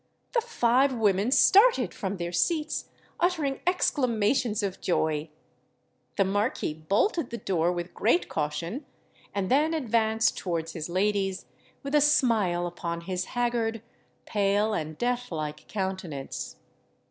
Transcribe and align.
The 0.33 0.41
five 0.41 0.93
women 0.93 1.29
started 1.29 1.93
from 1.93 2.17
their 2.17 2.31
seats, 2.31 2.89
uttering 3.19 3.59
exclamations 3.67 4.63
of 4.63 4.81
joy. 4.81 5.29
The 6.17 6.25
Marquis 6.25 6.73
bolted 6.73 7.29
the 7.29 7.37
door 7.37 7.71
with 7.71 7.93
great 7.93 8.27
caution, 8.27 8.87
and 9.31 9.51
then 9.51 9.75
advanced 9.75 10.35
towards 10.35 10.73
his 10.73 10.89
ladies 10.89 11.45
with 11.83 11.93
a 11.93 12.01
smile 12.01 12.65
upon 12.65 13.01
his 13.01 13.25
haggard, 13.37 13.83
pale, 14.25 14.73
and 14.73 14.97
death 14.97 15.31
like 15.31 15.67
countenance. 15.67 16.55